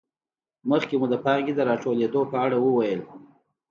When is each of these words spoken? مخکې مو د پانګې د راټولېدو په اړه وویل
مخکې 0.69 0.95
مو 0.99 1.05
د 1.11 1.15
پانګې 1.25 1.53
د 1.55 1.61
راټولېدو 1.69 2.21
په 2.31 2.37
اړه 2.45 2.57
وویل 2.65 3.01